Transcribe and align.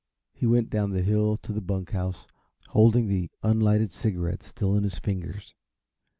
He 0.33 0.47
went 0.47 0.71
down 0.71 0.89
the 0.89 1.03
hill 1.03 1.37
to 1.43 1.53
the 1.53 1.61
bunk 1.61 1.91
house, 1.91 2.25
holding 2.69 3.05
the 3.07 3.29
unlighted 3.43 3.91
cigarette 3.91 4.41
still 4.41 4.73
in 4.75 4.81
his 4.83 4.97
fingers. 4.97 5.53